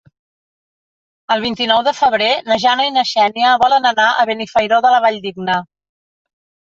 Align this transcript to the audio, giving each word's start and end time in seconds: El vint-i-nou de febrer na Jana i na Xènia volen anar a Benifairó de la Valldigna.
El 1.35 1.43
vint-i-nou 1.43 1.83
de 1.89 1.93
febrer 1.99 2.31
na 2.49 2.57
Jana 2.65 2.87
i 2.91 2.95
na 2.95 3.05
Xènia 3.11 3.53
volen 3.65 3.87
anar 3.93 4.09
a 4.11 4.27
Benifairó 4.31 4.81
de 4.87 4.95
la 4.95 5.03
Valldigna. 5.09 5.59